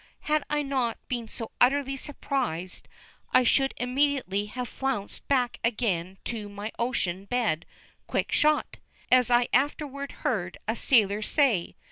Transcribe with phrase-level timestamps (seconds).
[0.21, 2.87] Had I not been so utterly surprised,
[3.33, 7.67] I should immediately have flounced back again to my ocean bed
[8.07, 8.77] "quick shot,"
[9.11, 11.75] as I afterward heard a sailor say.